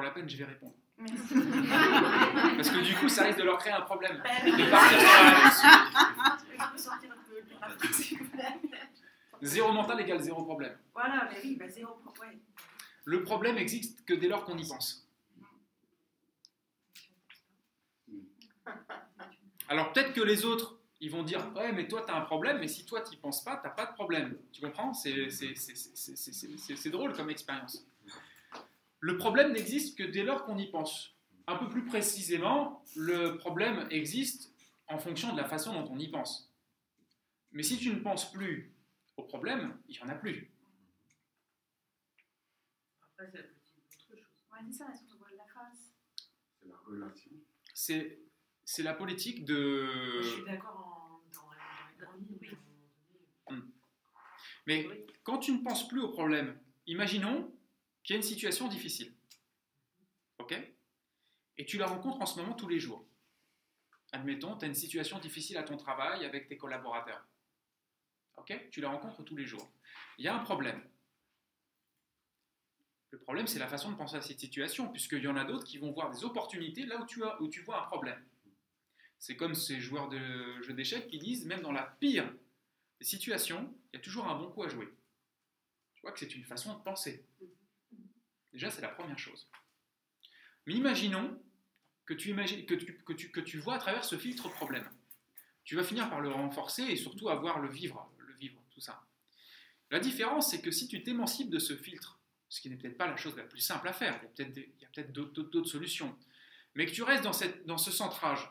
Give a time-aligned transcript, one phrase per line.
[0.00, 0.72] pour la peine, je vais répondre.
[0.96, 1.34] Merci.
[2.56, 4.22] Parce que du coup, ça risque de leur créer un problème.
[4.24, 4.30] Bah.
[4.46, 6.90] De partir sur
[7.60, 7.68] la.
[9.42, 10.76] Zéro mental égale zéro problème.
[10.94, 12.38] Voilà, mais oui, bah zéro pro- ouais.
[13.04, 15.06] Le problème existe que dès lors qu'on y pense.
[19.68, 22.58] Alors peut-être que les autres, ils vont dire Ouais, mais toi, tu as un problème,
[22.58, 24.36] mais si toi, tu n'y penses pas, tu n'as pas de problème.
[24.52, 24.92] Tu comprends?
[24.94, 25.28] C'est
[26.90, 27.84] drôle comme expérience.
[29.00, 31.16] Le problème n'existe que dès lors qu'on y pense.
[31.46, 34.52] Un peu plus précisément, le problème existe
[34.88, 36.52] en fonction de la façon dont on y pense.
[37.52, 38.72] Mais si tu ne penses plus
[39.16, 40.52] au problème, il n'y en a plus.
[43.02, 44.16] Après, c'est la politique de
[45.36, 45.92] la face
[46.60, 47.30] C'est la relation.
[47.74, 48.18] C'est
[48.64, 50.22] c'est la politique Je de.
[50.22, 52.56] suis d'accord en- dans la grande ligne,
[54.66, 57.52] mais quand tu ne penses plus au problème, imaginons
[58.10, 59.14] qu'il y a une situation difficile.
[60.38, 60.52] Ok?
[61.58, 63.06] Et tu la rencontres en ce moment tous les jours.
[64.10, 67.24] Admettons, tu as une situation difficile à ton travail avec tes collaborateurs.
[68.36, 68.68] Ok?
[68.72, 69.70] Tu la rencontres tous les jours.
[70.18, 70.82] Il y a un problème.
[73.12, 75.64] Le problème, c'est la façon de penser à cette situation, puisqu'il y en a d'autres
[75.64, 78.20] qui vont voir des opportunités là où tu, où tu vois un problème.
[79.20, 82.28] C'est comme ces joueurs de jeux d'échecs qui disent, même dans la pire
[82.98, 84.92] des situations, il y a toujours un bon coup à jouer.
[85.94, 87.24] Tu vois que c'est une façon de penser.
[88.52, 89.48] Déjà, c'est la première chose.
[90.66, 91.40] Mais imaginons
[92.04, 94.88] que tu, vois à travers ce filtre problème.
[95.64, 99.02] Tu vas finir par le renforcer et surtout avoir le vivre, le vivre, tout ça.
[99.90, 103.06] La différence, c'est que si tu t'émancipes de ce filtre, ce qui n'est peut-être pas
[103.06, 104.44] la chose la plus simple à faire, il
[104.80, 106.18] y a peut-être, d'autres, solutions,
[106.74, 108.50] mais que tu restes dans, dans ce centrage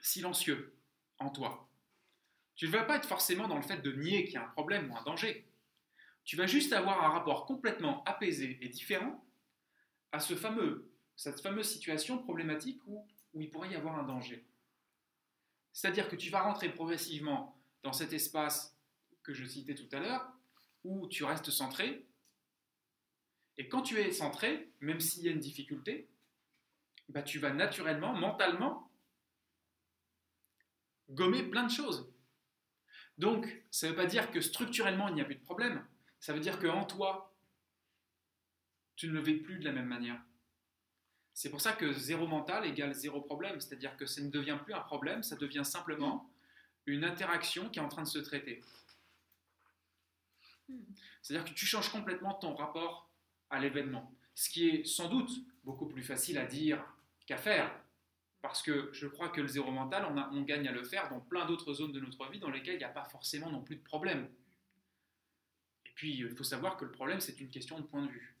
[0.00, 0.74] silencieux
[1.18, 1.68] en toi,
[2.56, 4.48] tu ne vas pas être forcément dans le fait de nier qu'il y a un
[4.50, 5.46] problème ou un danger.
[6.24, 9.24] Tu vas juste avoir un rapport complètement apaisé et différent
[10.12, 14.46] à cette fameuse situation problématique où, où il pourrait y avoir un danger.
[15.72, 18.78] C'est-à-dire que tu vas rentrer progressivement dans cet espace
[19.22, 20.32] que je citais tout à l'heure,
[20.84, 22.06] où tu restes centré,
[23.58, 26.08] et quand tu es centré, même s'il y a une difficulté,
[27.08, 28.90] bah, tu vas naturellement, mentalement,
[31.10, 32.10] gommer plein de choses.
[33.18, 35.86] Donc, ça ne veut pas dire que structurellement, il n'y a plus de problème.
[36.22, 37.34] Ça veut dire qu'en toi,
[38.94, 40.22] tu ne le vis plus de la même manière.
[41.34, 43.60] C'est pour ça que zéro mental égale zéro problème.
[43.60, 46.30] C'est-à-dire que ça ne devient plus un problème, ça devient simplement
[46.86, 48.62] une interaction qui est en train de se traiter.
[51.22, 53.10] C'est-à-dire que tu changes complètement ton rapport
[53.50, 54.14] à l'événement.
[54.36, 55.32] Ce qui est sans doute
[55.64, 56.84] beaucoup plus facile à dire
[57.26, 57.74] qu'à faire.
[58.42, 61.18] Parce que je crois que le zéro mental, on, on gagne à le faire dans
[61.18, 63.74] plein d'autres zones de notre vie dans lesquelles il n'y a pas forcément non plus
[63.74, 64.28] de problème.
[66.02, 68.34] Puis, il faut savoir que le problème, c'est une question de point de vue.